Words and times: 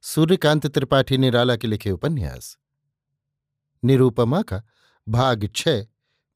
सूर्यकांत 0.00 0.66
त्रिपाठी 0.66 1.18
निराला 1.18 1.56
के 1.56 1.66
लिखे 1.66 1.90
उपन्यास। 1.90 2.58
निरूपमा 3.84 4.42
का 4.42 4.62
भाग 5.08 5.50
छ, 5.56 5.68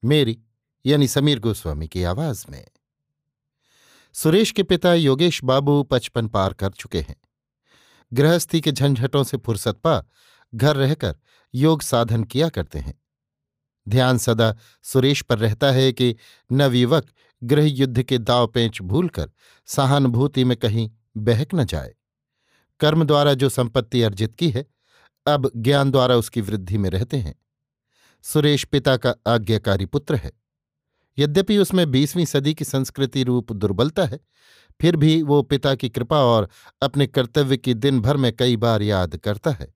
मेरी, 0.05 0.41
यानी 0.85 1.07
समीर 1.07 1.39
गोस्वामी 1.39 1.87
की 1.87 2.03
आवाज़ 2.03 2.45
में। 2.49 2.67
सुरेश 4.13 4.51
के 4.51 4.63
पिता 4.63 4.93
योगेश 4.93 5.43
बाबू 5.43 5.83
पचपन 5.83 6.27
पार 6.27 6.53
कर 6.53 6.69
चुके 6.69 7.01
हैं। 7.01 7.15
गृहस्थी 8.13 8.61
के 8.61 8.71
झंझटों 8.71 9.23
से 9.23 9.37
फुर्सत 9.37 9.75
पा, 9.75 10.03
घर 10.55 10.75
रहकर 10.75 11.15
योग 11.55 11.81
साधन 11.81 12.23
किया 12.23 12.49
करते 12.49 12.79
हैं। 12.79 13.01
ध्यान 13.89 14.17
सदा 14.17 14.57
सुरेश 14.83 15.21
पर 15.21 15.37
रहता 15.37 15.71
है 15.71 15.93
कि 15.93 16.15
नवयुवक 16.51 17.07
गृह 17.43 17.65
युद्ध 17.65 18.03
के 18.03 18.17
दाव 18.17 18.47
पेंच 18.47 18.81
भूलकर 18.81 19.31
सहानुभूति 19.65 20.43
में 20.43 20.57
कहीं 20.57 20.91
बहक 21.17 21.47
न 21.55 21.65
जाए। 21.65 21.95
कर्म 22.83 23.03
द्वारा 23.03 23.33
जो 23.33 23.49
संपत्ति 23.49 24.01
अर्जित 24.01 24.35
की 24.35 24.49
है, 24.49 24.65
अब 25.27 25.51
ज्ञान 25.57 25.91
द्वारा 25.91 26.15
उसकी 26.15 26.41
वृद्धि 26.41 26.77
में 26.77 26.89
रहते 26.89 27.17
हैं। 27.17 27.35
सुरेश 28.21 28.63
पिता 28.63 28.97
का 28.97 29.15
आज्ञाकारी 29.27 29.85
पुत्र 29.85 30.15
है। 30.15 30.31
यद्यपि 31.17 31.57
उसमें 31.57 31.91
बीसवीं 31.91 32.25
सदी 32.25 32.53
की 32.53 32.65
संस्कृति 32.65 33.23
रूप 33.23 33.51
दुर्बलता 33.51 34.05
है, 34.05 34.19
फिर 34.81 34.95
भी 34.95 35.21
वो 35.21 35.41
पिता 35.41 35.75
की 35.75 35.89
कृपा 35.89 36.17
और 36.17 36.49
अपने 36.81 37.07
कर्तव्य 37.07 37.57
की 37.57 37.73
दिन 37.73 38.01
भर 38.01 38.17
में 38.17 38.35
कई 38.35 38.57
बार 38.57 38.81
याद 38.81 39.17
करता 39.17 39.51
है। 39.51 39.73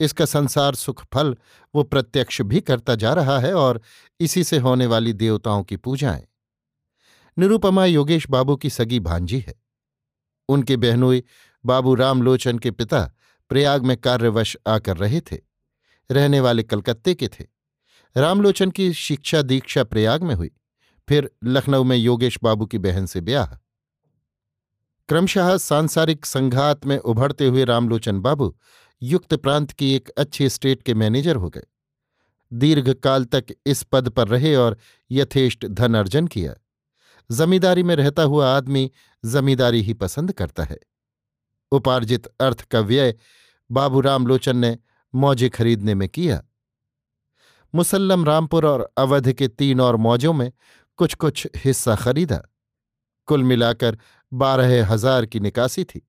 इसका 0.00 0.24
संसार 0.24 0.74
सुख 0.74 1.04
फल 1.12 1.36
वो 1.74 1.82
प्रत्यक्ष 1.82 2.42
भी 2.42 2.60
करता 2.60 2.94
जा 2.94 3.14
रहा 3.14 3.38
है 3.38 3.54
और 3.54 3.80
इसी 4.20 4.44
से 4.44 4.58
होने 4.58 4.86
वाली 4.86 5.12
देवताओं 5.12 5.64
की 5.64 5.76
पूजाएँ। 5.76 6.26
निरूपमा 7.38 7.84
योगेश 7.84 8.30
बाबू 8.30 8.56
की 8.56 8.70
सगी 8.70 9.00
भांजी 9.00 9.38
है। 9.38 9.62
उनके 10.48 10.76
बहनोई 10.76 11.22
बाबू 11.66 11.94
रामलोचन 11.94 12.58
के 12.58 12.70
पिता 12.70 13.12
प्रयाग 13.48 13.84
में 13.84 13.96
कार्यवश 13.96 14.56
आकर 14.66 14.96
रहे 14.96 15.20
थे। 15.20 15.38
रहने 16.10 16.40
वाले 16.40 16.62
कलकत्ते 16.62 17.14
के 17.14 17.28
थे। 17.28 17.44
रामलोचन 18.16 18.70
की 18.70 18.92
शिक्षा 18.92 19.42
दीक्षा 19.42 19.84
प्रयाग 19.84 20.22
में 20.22 20.34
हुई। 20.34 20.50
फिर 21.08 21.30
लखनऊ 21.44 21.84
में 21.84 21.96
योगेश 21.96 22.38
बाबू 22.42 22.66
की 22.66 22.78
बहन 22.78 23.06
से 23.06 23.20
ब्याह। 23.20 23.46
क्रमशः 25.08 25.56
सांसारिक 25.56 26.26
संघात 26.26 26.86
में 26.86 26.98
उभरते 26.98 27.46
हुए 27.46 27.64
रामलोचन 27.64 28.20
बाबू 28.20 28.56
युक्त 29.02 29.34
प्रांत 29.34 29.72
की 29.72 29.94
एक 29.94 30.08
अच्छी 30.08 30.48
स्टेट 30.48 30.82
के 30.82 30.94
मैनेजर 30.94 31.36
हो 31.36 31.50
गए। 31.50 31.62
दीर्घकाल 32.52 33.24
तक 33.24 33.44
इस 33.66 33.82
पद 33.82 34.08
पर 34.08 34.28
रहे 34.28 34.54
और 34.56 34.78
यथेष्ट 35.10 35.66
धन 35.66 35.94
अर्जन 35.94 36.26
किया। 36.26 36.54
जमींदारी 37.32 37.82
में 37.82 37.96
रहता 37.96 38.22
हुआ 38.22 38.56
आदमी 38.56 38.90
जमींदारी 39.24 39.82
ही 39.82 39.94
पसंद 39.94 40.32
करता 40.32 40.64
है। 40.64 40.78
उपार्जित 41.72 42.26
अर्थ 42.40 42.62
का 42.62 42.80
व्यय 42.80 43.14
बाबू 43.70 44.00
रामलोचन 44.00 44.56
ने 44.56 44.78
मौजे 45.14 45.48
खरीदने 45.48 45.94
में 45.94 46.08
किया। 46.08 46.42
मुसल्लम 47.74 48.24
रामपुर 48.24 48.66
और 48.66 48.92
अवध 48.98 49.32
के 49.32 49.48
तीन 49.48 49.80
और 49.80 49.96
मौजों 49.96 50.32
में 50.32 50.52
कुछ 50.98 51.14
कुछ 51.14 51.46
हिस्सा 51.56 51.96
खरीदा। 51.96 52.42
कुल 53.28 53.42
मिलाकर 53.42 53.98
बारह 54.32 54.86
हज़ार 54.86 55.26
की 55.26 55.40
निकासी 55.40 55.84
थी। 55.84 56.08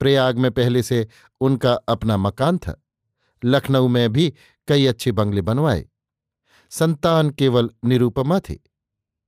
प्रयाग 0.00 0.38
में 0.38 0.50
पहले 0.50 0.82
से 0.82 1.06
उनका 1.40 1.72
अपना 1.88 2.16
मकान 2.16 2.58
था। 2.58 2.80
लखनऊ 3.42 3.88
में 3.88 4.12
भी 4.12 4.32
कई 4.68 4.86
अच्छे 4.86 5.12
बंगले 5.12 5.42
बनवाए। 5.42 5.86
संतान 6.72 7.30
केवल 7.30 7.70
निरूपमा 7.84 8.38
थी। 8.40 8.60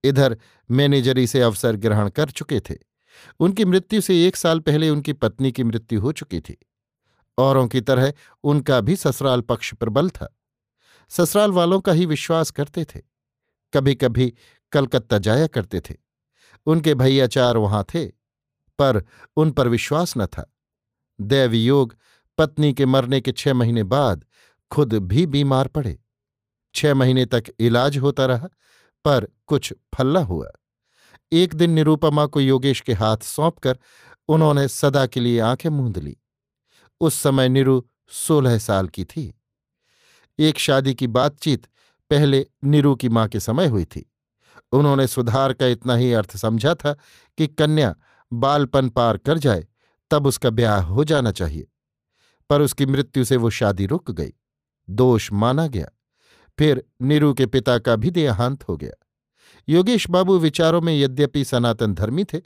इधर 0.05 0.37
मैनेजरी 0.71 1.27
से 1.27 1.43
अवसर 1.43 1.77
ग्रहण 1.77 2.09
कर 2.09 2.31
चुके 2.31 2.61
थे। 2.61 2.75
उनकी 3.41 3.65
मृत्यु 3.65 4.01
से 4.01 4.27
एक 4.27 4.37
साल 4.37 4.61
पहले 4.61 4.91
उनकी 4.91 5.13
पत्नी 5.13 5.53
की 5.53 5.65
मृत्यु 5.65 6.01
हो 6.01 6.13
चुकी 6.13 6.41
थी। 6.41 6.57
औरों 7.39 7.69
की 7.69 7.81
तरह 7.81 8.13
उनका 8.45 8.81
भी 8.81 8.97
ससुराल 8.97 9.41
पक्ष 9.41 9.75
प्रबल 9.75 10.11
था। 10.11 10.39
ससुराल 11.09 11.53
वालों 11.53 11.81
का 11.81 11.93
ही 11.93 12.07
विश्वास 12.07 12.51
करते 12.51 12.85
थे। 12.85 13.01
कभी 13.75 13.95
कभी 13.95 14.35
कलकत्ता 14.73 15.19
जाया 15.19 15.47
करते 15.47 15.81
थे। 15.81 15.95
उनके 16.67 16.95
भैयाचार 16.95 17.57
वहाँ 17.57 17.85
थे, 17.85 18.07
पर 18.79 19.05
उन 19.37 19.51
पर 19.51 19.69
विश्वास 19.69 20.15
न 20.17 20.27
था। 20.27 20.55
दैवयोग 21.21 21.97
पत्नी 22.39 22.73
के 22.75 22.87
मरने 22.87 23.21
के 23.21 23.33
छह 23.33 23.55
महीने 23.55 23.83
बाद 23.83 24.25
खुद 24.71 24.95
भी 24.95 25.27
बीमार 25.27 25.69
पड़े। 25.69 25.99
छह 26.75 26.95
महीने 26.95 27.27
तक 27.27 27.45
इलाज 27.61 27.99
होता 27.99 28.27
रहा, 28.27 28.49
पर 29.05 29.29
कुछ 29.47 29.75
फल्ला 29.95 30.21
हुआ। 30.21 30.51
एक 31.33 31.55
दिन 31.55 31.71
निरूपमा 31.71 32.27
को 32.27 32.41
योगेश 32.41 32.81
के 32.81 32.93
हाथ 32.93 33.17
सौंपकर 33.17 33.79
उन्होंने 34.29 34.69
सदा 34.69 35.07
के 35.07 35.21
लिए 35.21 35.41
आँखें 35.41 35.71
मूंद 35.71 35.99
ली। 35.99 36.17
उस 37.01 37.15
समय 37.15 37.49
निरु 37.49 37.83
सोलह 38.09 38.59
साल 38.59 38.89
की 38.89 39.05
थी। 39.05 39.41
एक 40.39 40.59
शादी 40.59 40.95
की 40.95 41.07
बातचीत 41.07 41.67
पहले 42.11 42.47
निरु 42.65 42.95
की 42.95 43.09
माँ 43.09 43.29
के 43.29 43.41
समय 43.41 43.67
हुई 43.67 43.85
थी। 43.85 44.13
उन्होंने 44.73 45.07
सुधार 45.07 45.53
का 45.53 45.67
इतना 45.67 45.95
ही 45.95 46.13
अर्थ 46.13 46.37
समझा 46.37 46.75
था 46.75 46.93
कि 47.39 47.47
कन्या 47.47 47.95
बालपन 48.33 48.89
पार 48.89 49.17
कर 49.17 49.39
जाए, 49.39 49.67
तब 50.11 50.27
उसका 50.27 50.51
ब्याह 50.51 50.83
हो 50.83 51.05
जाना 51.05 51.33
चाहिए। 51.33 51.69
पर 52.51 52.61
उसकी 52.61 52.87
मृत्यु 52.87 53.25
से 53.25 53.37
वो 53.37 53.51
शादी 53.51 53.87
रुक 53.87 54.11
गई। 54.11 54.33
दोष 54.91 55.33
माना 55.33 55.67
गया। 55.67 55.87
फिर 56.59 56.85
नीरू 57.03 57.35
के 57.35 57.47
पिता 57.47 57.79
का 57.79 57.97
भी 57.97 58.11
देहांत 58.11 58.69
हो 58.69 58.77
गया। 58.77 59.08
योगेश 59.69 60.09
बाबू 60.11 60.39
विचारों 60.39 60.81
में 60.81 60.93
यद्यपि 60.95 61.45
सनातन 61.45 61.95
धर्मी 61.95 62.25
थे, 62.25 62.39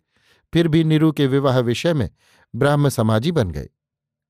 फिर 0.52 0.68
भी 0.68 0.84
नीरू 0.84 1.12
के 1.12 1.26
विवाह 1.26 1.58
विषय 1.58 1.94
में 1.94 2.10
ब्राह्म 2.54 2.88
समाजी 2.88 3.32
बन 3.32 3.50
गए। 3.50 3.68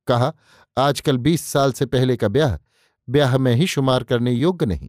कहा, 0.06 0.32
आजकल 0.76 1.16
बीस 1.16 1.44
साल 1.44 1.72
से 1.72 1.86
पहले 1.86 2.16
का 2.16 2.28
ब्याह 2.28 2.58
ब्याह 3.08 3.38
में 3.38 3.54
ही 3.54 3.66
शुमार 3.66 4.04
करने 4.04 4.32
योग्य 4.32 4.66
नहीं। 4.66 4.88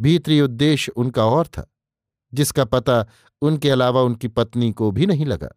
भीतरी 0.00 0.40
उद्देश्य 0.40 0.92
उनका 0.96 1.24
और 1.24 1.46
था, 1.46 1.72
जिसका 2.32 2.64
पता 2.64 3.06
उनके 3.42 3.70
अलावा 3.70 4.02
उनकी 4.02 4.28
पत्नी 4.28 4.72
को 4.72 4.90
भी 4.90 5.06
नहीं 5.06 5.26
लगा। 5.26 5.50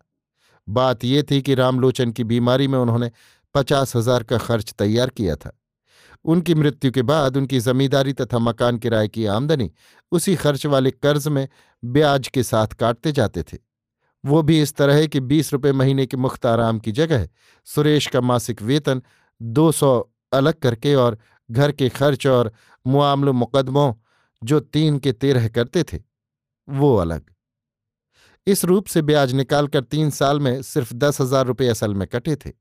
बात 0.67 1.03
यह 1.03 1.23
थी 1.31 1.41
कि 1.41 1.55
रामलोचन 1.55 2.11
की 2.11 2.23
बीमारी 2.23 2.67
में 2.67 2.79
उन्होंने 2.79 3.11
पचास 3.55 3.95
हज़ार 3.95 4.23
का 4.23 4.37
खर्च 4.37 4.73
तैयार 4.73 5.09
किया 5.09 5.35
था। 5.35 5.59
उनकी 6.25 6.55
मृत्यु 6.55 6.91
के 6.91 7.01
बाद 7.03 7.37
उनकी 7.37 7.59
जमींदारी 7.59 8.13
तथा 8.13 8.39
मकान 8.39 8.77
किराए 8.77 9.07
की 9.07 9.25
आमदनी 9.27 9.71
उसी 10.11 10.35
खर्च 10.35 10.65
वाले 10.65 10.91
कर्ज 10.91 11.27
में 11.27 11.47
ब्याज 11.83 12.27
के 12.27 12.43
साथ 12.43 12.73
काटते 12.75 13.11
जाते 13.11 13.43
थे। 13.43 13.57
वो 14.23 14.41
भी 14.43 14.61
इस 14.61 14.75
तरह 14.75 15.05
कि 15.05 15.19
बीस 15.21 15.51
रुपये 15.53 15.71
महीने 15.73 16.05
के 16.05 16.17
मुख्त 16.17 16.45
आराम 16.45 16.79
की 16.79 16.91
जगह 16.93 17.27
सुरेश 17.67 18.07
का 18.07 18.21
मासिक 18.21 18.61
वेतन 18.61 19.01
दो 19.41 19.71
सौ 19.71 19.91
अलग 20.33 20.59
करके 20.59 20.95
और 20.95 21.17
घर 21.49 21.71
के 21.71 21.89
खर्च 21.91 22.27
और 22.27 22.51
मुआमल 22.85 23.29
मुकदमों 23.33 23.93
जो 24.41 24.59
तीन 24.59 24.97
के 24.99 25.11
तेरह 25.13 25.47
करते 25.47 25.83
थे, 25.83 25.99
वो 26.67 26.95
अलग। 26.95 27.23
इस 28.47 28.63
रूप 28.65 28.87
से 28.87 29.01
ब्याज 29.01 29.33
निकालकर 29.33 29.83
तीन 29.83 30.09
साल 30.09 30.39
में 30.39 30.61
सिर्फ़ 30.61 30.93
दस 30.93 31.21
हज़ार 31.21 31.45
रुपये 31.45 31.67
असल 31.69 31.93
में 31.93 32.07
कटे 32.07 32.35
थे। 32.35 32.51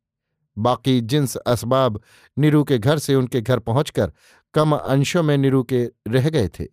बाकी 0.58 1.00
जिन्स 1.00 1.36
असबाब 1.36 2.00
नीरू 2.38 2.64
के 2.64 2.78
घर 2.78 2.98
से 2.98 3.14
उनके 3.14 3.40
घर 3.40 3.58
पहुंचकर 3.58 4.12
कम 4.54 4.72
अंशों 4.72 5.22
में 5.22 5.36
नीरू 5.38 5.62
के 5.62 5.84
रह 6.08 6.30
गए 6.30 6.48
थे। 6.48 6.66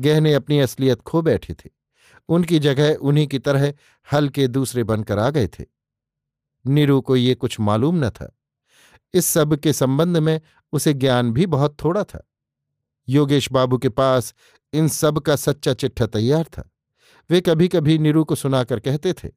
गहने 0.00 0.34
अपनी 0.34 0.58
असलियत 0.58 1.00
खो 1.00 1.22
बैठे 1.22 1.54
थे। 1.54 1.70
उनकी 2.28 2.58
जगह 2.58 2.94
उन्हीं 2.94 3.26
की 3.26 3.38
तरह 3.38 3.72
हल 4.12 4.28
के 4.28 4.46
दूसरे 4.48 4.84
बनकर 4.84 5.18
आ 5.18 5.30
गए 5.30 5.48
थे। 5.48 5.64
नीरू 6.66 7.00
को 7.00 7.16
ये 7.16 7.34
कुछ 7.34 7.60
मालूम 7.60 8.04
न 8.04 8.10
था। 8.10 8.36
इस 9.14 9.26
सब 9.26 9.56
के 9.56 9.72
संबंध 9.72 10.16
में 10.16 10.40
उसे 10.72 10.92
ज्ञान 10.94 11.32
भी 11.32 11.46
बहुत 11.46 11.76
थोड़ा 11.84 12.04
था। 12.04 12.26
योगेश 13.08 13.52
बाबू 13.52 13.78
के 13.78 13.88
पास 13.88 14.34
इन 14.72 14.88
सब 14.88 15.18
का 15.18 15.36
सच्चा 15.36 15.74
चिट्ठा 15.74 16.06
तैयार 16.06 16.44
था। 16.44 16.70
वे 17.30 17.40
कभी 17.40 17.68
कभी 17.68 17.98
नीरू 17.98 18.24
को 18.24 18.34
सुनाकर 18.34 18.80
कहते 18.80 19.12
थे, 19.12 19.28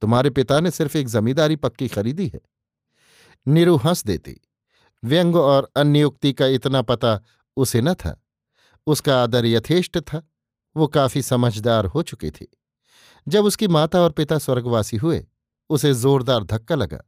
तुम्हारे 0.00 0.30
पिता 0.30 0.60
ने 0.60 0.70
सिर्फ़ 0.70 0.96
एक 0.98 1.06
जमींदारी 1.06 1.56
पक्की 1.56 1.88
खरीदी 1.88 2.28
है। 2.28 2.40
नीरू 3.48 3.76
हंस 3.76 4.04
देती। 4.04 4.40
व्यंग 5.04 5.36
और 5.36 5.70
अन्य 5.76 6.00
युक्ति 6.00 6.32
का 6.32 6.46
इतना 6.46 6.82
पता 6.82 7.20
उसे 7.56 7.80
न 7.80 7.94
था। 7.94 8.24
उसका 8.86 9.22
आदर 9.22 9.46
यथेष्ट 9.46 9.98
था। 9.98 10.28
वो 10.76 10.86
काफ़ी 10.86 11.22
समझदार 11.22 11.84
हो 11.84 12.02
चुकी 12.02 12.30
थी। 12.30 12.58
जब 13.28 13.44
उसकी 13.44 13.68
माता 13.68 14.00
और 14.00 14.10
पिता 14.10 14.38
स्वर्गवासी 14.38 14.96
हुए, 14.96 15.26
उसे 15.70 15.94
जोरदार 15.94 16.44
धक्का 16.44 16.74
लगा। 16.74 17.00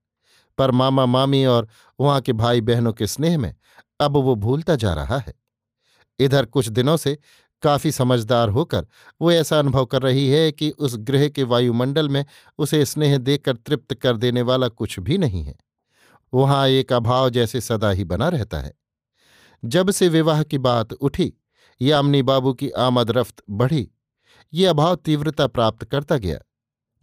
पर 0.59 0.71
मामा, 0.71 1.07
मामी 1.07 1.45
और 1.45 1.69
वहाँ 2.01 2.21
के 2.21 2.33
भाई 2.33 2.61
बहनों 2.61 2.93
के 2.93 3.07
स्नेह 3.07 3.39
में 3.39 3.55
अब 4.01 4.13
वो 4.13 4.35
भूलता 4.35 4.77
जा 4.77 4.95
रहा 4.95 5.19
है। 5.19 5.35
इधर 6.19 6.45
कुछ 6.45 6.69
दिनों 6.69 6.97
से 6.97 7.19
काफ़ी 7.63 7.93
समझदार 7.93 8.49
होकर 8.49 8.87
वो 9.21 9.33
ऐसा 9.33 9.59
अनुभव 9.59 9.87
कर 9.87 10.03
रही 10.03 10.29
है 10.29 10.53
कि 10.53 10.71
उस 10.71 10.97
ग्रह 10.97 11.29
के 11.29 11.43
वायुमंडल 11.43 12.09
में 12.09 12.25
उसे 12.59 12.85
स्नेह 12.85 13.19
देकर 13.19 13.57
तृप्त 13.57 13.95
कर 13.95 14.17
देने 14.17 14.43
वाला 14.43 14.69
कुछ 14.69 15.01
भी 15.01 15.19
नहीं 15.19 15.45
है। 15.45 15.55
वहाँ 16.35 16.69
एक 16.69 16.93
अभाव 16.93 17.31
जैसे 17.31 17.61
सदा 17.61 17.91
ही 17.91 18.05
बना 18.05 18.29
रहता 18.29 18.61
है। 18.61 18.75
जब 19.65 19.91
से 19.91 20.09
विवाह 20.09 20.43
की 20.43 20.59
बात 20.59 20.93
उठी, 20.93 21.33
यामिनी 21.83 22.23
बाबू 22.23 22.53
की 22.53 22.71
आमद 22.71 23.11
रफ्त 23.11 23.43
बढ़ी, 23.51 23.91
ये 24.53 24.67
अभाव 24.67 24.97
तीव्रता 24.97 25.47
प्राप्त 25.47 25.85
करता 25.85 26.17
गया। 26.17 26.39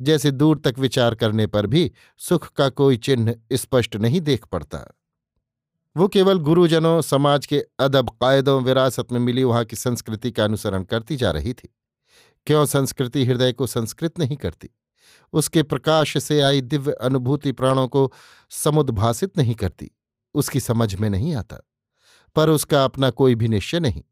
जैसे 0.01 0.31
दूर 0.31 0.59
तक 0.59 0.75
विचार 0.79 1.15
करने 1.15 1.47
पर 1.47 1.67
भी 1.67 1.91
सुख 2.17 2.49
का 2.49 2.69
कोई 2.69 2.97
चिन्ह 2.97 3.35
स्पष्ट 3.53 3.95
नहीं 3.95 4.21
देख 4.21 4.45
पड़ता। 4.45 4.97
वो 5.97 6.07
केवल 6.07 6.39
गुरुजनों, 6.39 7.01
समाज 7.01 7.45
के 7.45 7.65
अदब, 7.79 8.09
कायदों, 8.09 8.63
विरासत 8.63 9.11
में 9.11 9.19
मिली 9.19 9.43
वहाँ 9.43 9.65
की 9.65 9.75
संस्कृति 9.75 10.31
का 10.31 10.43
अनुसरण 10.43 10.83
करती 10.83 11.15
जा 11.15 11.31
रही 11.31 11.53
थी। 11.53 11.75
क्यों 12.47 12.65
संस्कृति 12.65 13.25
हृदय 13.25 13.53
को 13.53 13.67
संस्कृत 13.67 14.19
नहीं 14.19 14.37
करती? 14.37 14.69
उसके 15.35 15.63
प्रकाश 15.63 16.23
से 16.23 16.41
आई 16.41 16.61
दिव्य 16.61 16.91
अनुभूति 16.91 17.51
प्राणों 17.51 17.87
को 17.87 18.13
समुद्भाषित 18.49 19.37
नहीं 19.37 19.55
करती। 19.55 19.91
उसकी 20.33 20.59
समझ 20.59 20.95
में 20.95 21.09
नहीं 21.09 21.35
आता। 21.35 21.57
पर 22.35 22.49
उसका 22.49 22.85
अपना 22.85 23.09
कोई 23.09 23.35
भी 23.35 23.47
निश्चय 23.47 23.79
नहीं। 23.79 24.03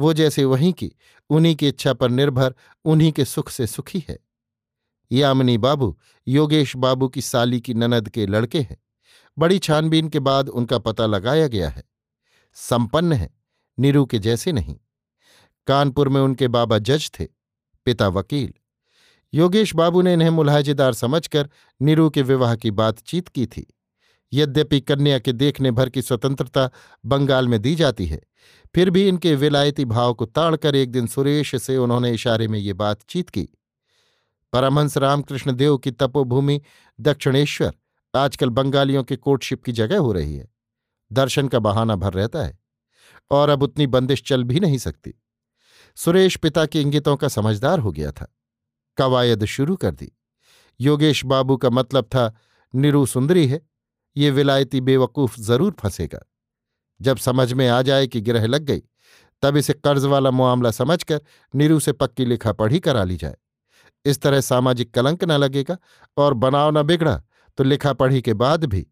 वो 0.00 0.12
जैसे 0.12 0.44
वहीं 0.44 0.72
की, 0.72 0.92
उन्हीं 1.30 1.56
की 1.56 1.68
इच्छा 1.68 1.92
पर 1.92 2.10
निर्भर, 2.10 2.54
उन्हीं 2.84 3.12
के 3.12 3.24
सुख 3.24 3.50
से 3.50 3.66
सुखी 3.66 4.04
है। 4.08 4.18
यामिनी 5.12 5.58
बाबू, 5.58 5.98
योगेश 6.28 6.76
बाबू 6.76 7.08
की 7.08 7.20
साली 7.20 7.60
की 7.60 7.74
ननद 7.74 8.08
के 8.08 8.26
लड़के 8.26 8.60
हैं। 8.60 8.78
बड़ी 9.38 9.58
छानबीन 9.58 10.08
के 10.08 10.20
बाद 10.20 10.48
उनका 10.48 10.78
पता 10.78 11.06
लगाया 11.06 11.46
गया 11.46 11.68
है। 11.68 11.82
संपन्न 12.54 13.12
है, 13.12 13.34
नीरू 13.78 14.06
के 14.06 14.18
जैसे 14.18 14.52
नहीं। 14.52 14.76
कानपुर 15.66 16.08
में 16.08 16.20
उनके 16.20 16.48
बाबा 16.48 16.78
जज 16.78 17.10
थे, 17.20 17.28
पिता 17.84 18.08
वकील। 18.08 18.52
योगेश 19.32 19.74
बाबू 19.74 20.02
ने 20.02 20.12
इन्हें 20.12 20.30
मुलाहजेदार 20.30 20.92
समझकर 20.92 21.48
नीरू 21.80 22.08
के 22.10 22.22
विवाह 22.22 22.54
की 22.56 22.70
बातचीत 22.70 23.28
की 23.28 23.46
थी। 23.46 23.66
यद्यपि 24.32 24.80
कन्या 24.80 25.18
के 25.18 25.32
देखने 25.32 25.70
भर 25.70 25.88
की 25.88 26.02
स्वतंत्रता 26.02 26.68
बंगाल 27.04 27.48
में 27.48 27.60
दी 27.62 27.74
जाती 27.74 28.06
है, 28.06 28.20
फिर 28.74 28.90
भी 28.90 29.06
इनके 29.08 29.34
विलायती 29.34 29.84
भाव 29.84 30.14
को 30.14 30.26
ताड़कर 30.26 30.74
एक 30.74 30.90
दिन 30.90 31.06
सुरेश 31.06 31.54
से 31.62 31.76
उन्होंने 31.76 32.12
इशारे 32.12 32.48
में 32.48 32.58
ये 32.58 32.72
बातचीत 32.72 33.30
की। 33.30 33.48
परमहंस 34.52 34.96
रामकृष्ण 34.96 35.52
देव 35.52 35.76
की 35.78 35.90
तपोभूमि 35.90 36.60
दक्षिणेश्वर, 37.00 37.72
आजकल 38.14 38.48
बंगालियों 38.48 39.04
के 39.04 39.16
कोर्टशिप 39.16 39.64
की 39.64 39.72
जगह 39.72 39.98
हो 39.98 40.12
रही 40.12 40.36
है। 40.36 40.48
दर्शन 41.12 41.48
का 41.48 41.58
बहाना 41.58 41.96
भर 41.96 42.12
रहता 42.12 42.42
है, 42.42 42.58
और 43.30 43.48
अब 43.48 43.62
उतनी 43.62 43.86
बंदिश 43.86 44.22
चल 44.22 44.44
भी 44.44 44.60
नहीं 44.60 44.78
सकती। 44.78 45.14
सुरेश 45.96 46.36
पिता 46.36 46.66
के 46.66 46.80
इंगितों 46.80 47.16
का 47.16 47.28
समझदार 47.28 47.78
हो 47.78 47.92
गया 47.92 48.12
था। 48.12 48.34
कवायद 49.00 49.44
शुरू 49.46 49.76
कर 49.76 49.90
दी। 49.90 50.12
योगेश 50.80 51.24
बाबू 51.24 51.56
का 51.56 51.70
मतलब 51.70 52.04
था, 52.04 52.32
निरु 52.74 53.04
सुंदरी 53.06 53.46
है, 53.46 53.60
ये 54.16 54.30
विलायती 54.30 54.80
बेवकूफ़ 54.80 55.40
ज़रूर 55.40 55.74
फंसेगा। 55.80 56.20
जब 57.00 57.16
समझ 57.16 57.52
में 57.52 57.68
आ 57.68 57.82
जाए 57.82 58.06
कि 58.06 58.20
गिरह 58.20 58.46
लग 58.46 58.62
गई, 58.62 58.82
तब 59.42 59.56
इसे 59.56 59.72
कर्ज 59.74 60.04
वाला 60.04 60.30
मामला 60.30 60.70
समझकर 60.70 61.20
नीरू 61.54 61.78
से 61.80 61.92
पक्की 61.92 62.24
लिखा 62.24 62.52
पढ़ी 62.52 62.80
करा 62.80 63.04
ली 63.04 63.16
जाए। 63.16 63.36
इस 64.04 64.20
तरह 64.22 64.40
सामाजिक 64.40 64.92
कलंक 64.94 65.24
न 65.24 65.32
लगेगा 65.32 65.76
और 66.16 66.34
बनाव 66.34 66.70
न 66.78 66.82
बिगड़ा 66.82 67.14
तो 67.58 67.64
लिखा 67.64 67.92
पढ़ी 67.92 68.20
के 68.22 68.34
बाद 68.34 68.64
भी 68.64 68.86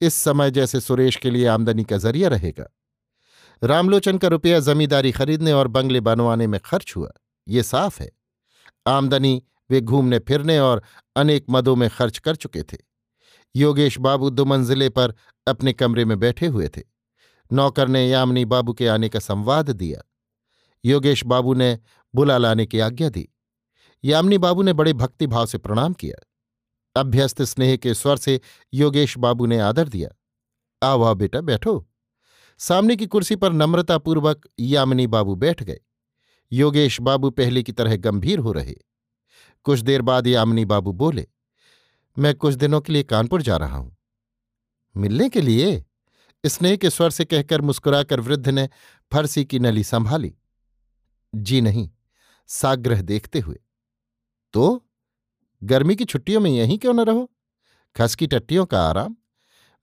इस 0.00 0.14
समय 0.14 0.50
जैसे 0.50 0.80
सुरेश 0.80 1.16
के 1.16 1.30
लिए 1.30 1.46
आमदनी 1.46 1.84
का 1.84 1.96
ज़रिया 1.96 2.28
रहेगा। 2.28 2.66
रामलोचन 3.62 4.18
का 4.18 4.28
रुपया 4.28 4.60
जमींदारी 4.60 5.12
खरीदने 5.12 5.52
और 5.52 5.68
बंगले 5.68 6.00
बनवाने 6.00 6.46
में 6.46 6.58
खर्च 6.60 6.92
हुआ। 6.96 7.10
ये 7.46 7.62
साफ़ 7.62 8.02
है। 8.02 8.10
आमदनी 8.86 9.42
वे 9.72 9.80
घूमने 9.80 10.18
फिरने 10.18 10.58
और 10.58 10.82
अनेक 11.16 11.46
मदों 11.50 11.76
में 11.76 11.90
खर्च 11.90 12.18
कर 12.18 12.36
चुके 12.36 12.62
थे। 12.62 12.78
योगेश 13.56 13.98
बाबू 13.98 14.30
दो 14.30 14.44
मंजिले 14.44 14.88
पर 14.88 15.14
अपने 15.48 15.72
कमरे 15.72 16.04
में 16.04 16.18
बैठे 16.18 16.46
हुए 16.46 16.68
थे। 16.68 16.82
नौकर 17.52 17.88
ने 17.88 18.08
यामिनी 18.08 18.44
बाबू 18.44 18.72
के 18.72 18.88
आने 18.88 19.08
का 19.08 19.18
संवाद 19.18 19.70
दिया। 19.70 20.02
योगेश 20.84 21.24
बाबू 21.24 21.54
ने 21.54 21.78
बुला 22.14 22.38
लाने 22.38 22.66
की 22.66 22.78
आज्ञा 22.78 23.08
दी। 23.08 23.28
यामिनी 24.04 24.38
बाबू 24.38 24.62
ने 24.62 24.72
बड़े 24.72 24.92
भक्तिभाव 24.92 25.46
से 25.46 25.58
प्रणाम 25.58 25.92
किया। 25.92 26.28
अभ्यस्त 27.00 27.42
स्नेह 27.42 27.76
के 27.76 27.94
स्वर 27.94 28.16
से 28.16 28.40
योगेश 28.74 29.18
बाबू 29.18 29.46
ने 29.46 29.58
आदर 29.58 29.88
दिया। 29.88 30.08
आओ 30.86 31.02
आओ 31.02 31.14
बेटा, 31.14 31.40
बैठो। 31.40 31.88
सामने 32.58 32.96
की 32.96 33.06
कुर्सी 33.06 33.36
पर 33.36 33.52
नम्रतापूर्वक 33.52 34.48
यामिनी 34.60 35.06
बाबू 35.06 35.34
बैठ 35.34 35.62
गए। 35.62 35.80
योगेश 36.52 37.00
बाबू 37.00 37.30
पहले 37.30 37.62
की 37.62 37.72
तरह 37.72 37.96
गंभीर 37.96 38.38
हो 38.38 38.52
रहे। 38.52 38.76
कुछ 39.64 39.80
देर 39.80 40.02
बाद 40.02 40.26
यामिनी 40.26 40.64
बाबू 40.64 40.92
बोले, 40.92 41.26
मैं 42.18 42.34
कुछ 42.34 42.54
दिनों 42.54 42.80
के 42.80 42.92
लिए 42.92 43.02
कानपुर 43.02 43.42
जा 43.42 43.56
रहा 43.56 43.76
हूँ। 43.76 43.96
मिलने 44.96 45.28
के 45.28 45.40
लिए? 45.40 45.84
स्नेह 46.46 46.76
के 46.76 46.90
स्वर 46.90 47.10
से 47.10 47.24
कहकर 47.24 47.60
मुस्कुराकर 47.60 48.20
वृद्ध 48.20 48.48
ने 48.48 48.68
फरसी 49.12 49.44
की 49.44 49.58
नली 49.58 49.84
संभाली। 49.84 50.34
जी 51.34 51.60
नहीं, 51.60 51.90
साग्रह 52.46 53.02
देखते 53.02 53.38
हुए। 53.38 53.60
तो 54.52 54.88
गर्मी 55.62 55.96
की 55.96 56.04
छुट्टियों 56.04 56.40
में 56.40 56.50
यहीं 56.50 56.78
क्यों 56.78 56.94
न 56.94 57.00
रहो? 57.00 57.30
खस 57.96 58.14
की 58.14 58.26
टट्टियों 58.26 58.66
का 58.66 58.82
आराम। 58.82 59.16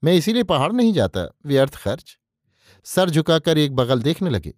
मैं 0.04 0.12
इसीलिए 0.14 0.42
पहाड़ 0.42 0.72
नहीं 0.72 0.92
जाता, 0.92 1.28
व्यर्थ 1.46 1.74
खर्च। 1.74 2.18
सर 2.84 3.10
झुकाकर 3.10 3.58
एक 3.58 3.74
बगल 3.74 4.02
देखने 4.02 4.30
लगे। 4.30 4.54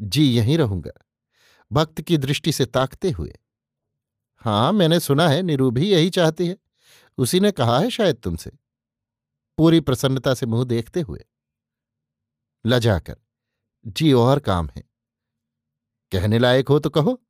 जी, 0.00 0.32
यहीं 0.32 0.58
रहूँगा। 0.58 0.90
भक्त 1.72 2.00
की 2.00 2.16
दृष्टि 2.16 2.52
से 2.52 2.66
ताकते 2.66 3.10
हुए। 3.10 3.38
हाँ 4.40 4.72
मैंने 4.72 5.00
सुना 5.00 5.28
है, 5.28 5.42
निरू 5.42 5.70
भी 5.70 5.90
यही 5.90 6.10
चाहती 6.10 6.46
है। 6.46 6.56
उसी 7.18 7.40
ने 7.40 7.52
कहा 7.52 7.78
है 7.78 7.90
शायद 7.90 8.16
तुमसे। 8.16 8.50
पूरी 9.58 9.80
प्रसन्नता 9.80 10.34
से 10.34 10.46
मुँह 10.46 10.64
देखते 10.64 11.00
हुए। 11.00 11.24
लजाकर 12.66 13.16
जी 13.86 14.12
और 14.12 14.38
काम 14.38 14.68
है। 14.76 14.84
कहने 16.12 16.38
लायक 16.38 16.68
हो 16.68 16.78
तो 16.78 16.90
कहो। 16.90 17.20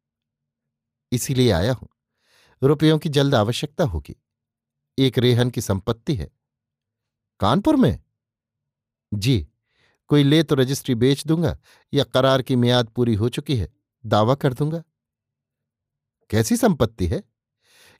इसीलिए 1.12 1.50
आया 1.50 1.72
हूँ। 1.72 1.88
रुपयों 2.62 2.98
की 2.98 3.08
जल्द 3.08 3.34
आवश्यकता 3.34 3.84
होगी। 3.84 4.16
एक 4.98 5.18
रेहन 5.18 5.50
की 5.50 5.60
संपत्ति 5.60 6.14
है। 6.14 6.30
कानपुर 7.40 7.76
में? 7.76 8.00
जी, 9.14 9.46
कोई 10.08 10.22
ले 10.22 10.42
तो 10.42 10.54
रजिस्ट्री 10.54 10.94
बेच 10.94 11.26
दूँगा 11.26 11.58
या 11.94 12.04
करार 12.04 12.42
की 12.42 12.56
मियाद 12.56 12.88
पूरी 12.88 13.14
हो 13.14 13.28
चुकी 13.28 13.56
है। 13.56 13.72
दावा 14.06 14.34
कर 14.34 14.54
दूँगा। 14.54 14.82
कैसी 16.30 16.56
संपत्ति 16.56 17.06
है? 17.06 17.24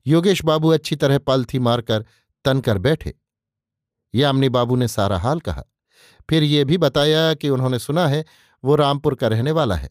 योगेश 0.07 0.45
बाबू 0.45 0.69
अच्छी 0.69 0.97
तरह 0.97 1.19
पलथी 1.19 1.59
मारकर 1.59 2.07
तनकर 2.45 2.79
बैठे। 2.79 3.15
यामिनी 4.15 4.49
बाबू 4.49 4.77
ने 4.77 4.89
सारा 4.89 5.19
हाल 5.19 5.41
कहा। 5.41 5.65
फिर 6.31 6.43
ये 6.43 6.65
भी 6.65 6.79
बताया 6.79 7.35
कि 7.35 7.49
उन्होंने 7.49 7.79
सुना 7.79 8.09
है, 8.09 8.25
वो 8.65 8.75
रामपुर 8.77 9.15
का 9.15 9.29
रहने 9.29 9.53
वाला 9.53 9.77
है। 9.77 9.91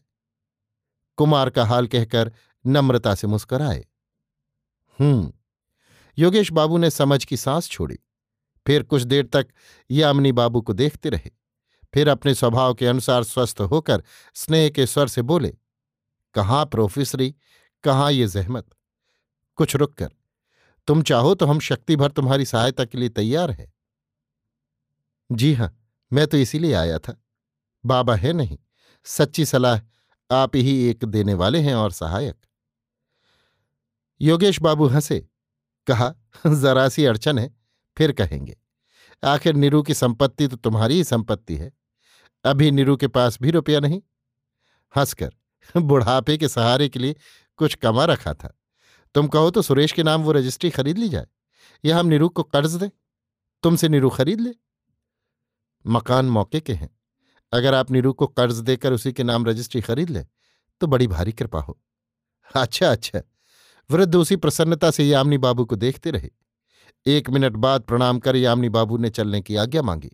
कुमार 1.16 1.50
का 1.50 1.64
हाल 1.64 1.86
कहकर 1.86 2.32
नम्रता 2.66 3.14
से 3.14 3.26
मुस्कराए। 3.26 3.86
हम्म। 5.00 5.32
योगेश 6.18 6.52
बाबू 6.52 6.78
ने 6.78 6.90
समझ 6.90 7.24
की 7.24 7.36
सांस 7.36 7.68
छोड़ी। 7.68 7.98
फिर 8.66 8.82
कुछ 8.82 9.02
देर 9.02 9.26
तक 9.26 9.46
यामिनी 9.90 10.32
बाबू 10.32 10.60
को 10.60 10.72
देखते 10.72 11.08
रहे। 11.08 11.30
फिर 11.94 12.08
अपने 12.08 12.34
स्वभाव 12.34 12.74
के 12.74 12.86
अनुसार 12.86 13.24
स्वस्थ 13.24 13.60
होकर 13.60 14.02
स्नेह 14.34 14.70
के 14.70 14.86
स्वर 14.86 15.08
से 15.08 15.22
बोले, 15.22 15.56
कहाँ 16.34 16.66
प्रोफेसरी? 16.66 17.34
कहाँ 17.82 18.12
ये 18.12 18.26
जहमत? 18.26 18.70
कुछ 19.56 19.76
रुक 19.76 19.94
कर। 19.94 20.10
तुम 20.86 21.02
चाहो 21.02 21.34
तो 21.34 21.46
हम 21.46 21.58
शक्ति 21.58 21.96
भर 21.96 22.10
तुम्हारी 22.10 22.44
सहायता 22.44 22.84
के 22.84 22.98
लिए 22.98 23.08
तैयार 23.08 23.50
हैं। 23.50 23.72
जी 25.32 25.54
हाँ 25.54 25.76
मैं 26.12 26.26
तो 26.26 26.36
इसीलिए 26.36 26.72
आया 26.72 26.98
था। 26.98 27.24
बाबा 27.86 28.14
है 28.16 28.32
नहीं। 28.32 28.58
सच्ची 29.04 29.44
सलाह 29.44 29.80
आप 30.30 30.56
ही 30.56 30.84
एक 30.84 31.04
देने 31.04 31.34
वाले 31.34 31.60
हैं 31.60 31.74
और 31.74 31.92
सहायक। 31.92 32.46
योगेश 34.20 34.60
बाबू 34.60 34.86
हंसे। 34.86 35.28
कहा, 35.86 36.14
जरा 36.46 36.88
सी 36.88 37.04
अड़चन 37.04 37.38
है, 37.38 37.56
फिर 37.98 38.12
कहेंगे। 38.12 38.56
आखिर 39.24 39.54
नीरू 39.54 39.82
की 39.82 39.94
संपत्ति 39.94 40.48
तो 40.48 40.56
तुम्हारी 40.56 40.94
ही 40.94 41.04
संपत्ति 41.04 41.56
है। 41.56 41.72
अभी 42.44 42.70
नीरू 42.70 42.96
के 42.96 43.08
पास 43.08 43.38
भी 43.42 43.50
रुपया 43.50 43.80
नहीं? 43.80 44.02
हंसकर। 44.96 45.30
बुढ़ापे 45.76 46.38
के 46.38 46.48
सहारे 46.48 46.88
के 46.88 46.98
लिए 46.98 47.16
कुछ 47.60 47.74
कमा 47.74 48.04
रखा 48.04 48.34
था। 48.34 48.56
तुम 49.14 49.28
कहो 49.28 49.50
तो 49.50 49.62
सुरेश 49.62 49.92
के 49.92 50.02
नाम 50.02 50.22
वो 50.22 50.32
रजिस्ट्री 50.32 50.70
खरीद 50.70 50.98
ली 50.98 51.08
जाए। 51.08 51.26
या 51.84 51.98
हम 51.98 52.06
निरू 52.06 52.28
को 52.28 52.42
कर्ज 52.42 52.74
दें? 52.74 52.88
तुमसे 53.62 53.88
निरू 53.88 54.10
खरीद 54.10 54.40
ले। 54.40 54.54
मकान 55.86 56.26
मौके 56.26 56.60
के 56.60 56.72
हैं। 56.72 56.90
अगर 57.52 57.74
आप 57.74 57.90
निरू 57.90 58.12
को 58.12 58.26
कर्ज 58.26 58.56
देकर 58.56 58.92
उसी 58.92 59.12
के 59.12 59.24
नाम 59.24 59.46
रजिस्ट्री 59.46 59.80
खरीद 59.80 60.10
ले 60.10 60.24
तो 60.80 60.86
बड़ी 60.86 61.06
भारी 61.06 61.32
कृपा 61.32 61.60
हो। 61.60 61.78
अच्छा 62.56 62.90
अच्छा। 62.92 63.22
वृद्ध 63.90 64.14
उसी 64.16 64.36
प्रसन्नता 64.36 64.90
से 64.90 65.04
यामिनी 65.04 65.38
बाबू 65.38 65.64
को 65.64 65.76
देखते 65.76 66.10
रहे। 66.10 66.30
एक 67.06 67.30
मिनट 67.30 67.52
बाद 67.52 67.82
प्रणाम 67.82 68.18
कर 68.18 68.36
यामिनी 68.36 68.68
बाबू 68.68 68.96
ने 68.98 69.10
चलने 69.10 69.40
की 69.40 69.56
आज्ञा 69.56 69.82
मांगी। 69.82 70.10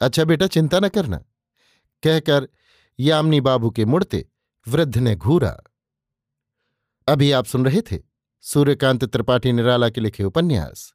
अच्छा 0.00 0.24
बेटा, 0.24 0.46
चिंता 0.46 0.80
न 0.80 0.88
करना। 0.88 1.16
कहकर 2.02 2.48
यामिनी 3.00 3.40
बाबू 3.40 3.70
के 3.70 3.84
मुड़ते 3.84 4.26
वृद्ध 4.68 4.98
ने 4.98 5.16
घूरा। 5.16 5.62
अभी 7.08 7.32
आप 7.32 7.44
सुन 7.44 7.64
रहे 7.64 7.80
थे 7.80 7.98
सूर्यकांत 8.40 9.04
त्रिपाठी 9.04 9.52
निराला 9.52 9.88
के 9.88 10.00
लिखे 10.00 10.24
उपन्यास। 10.24 10.92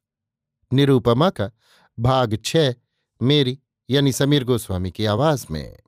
निरूपमा 0.74 1.30
का 1.30 1.52
भाग 2.00 2.38
छह, 2.46 2.74
मेरी 3.22 3.60
यानी 3.90 4.12
समीर 4.12 4.44
गोस्वामी 4.44 4.92
की 4.92 5.06
आवाज़ 5.06 5.46
में। 5.52 5.80